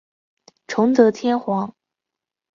[0.65, 1.75] 崇德天皇。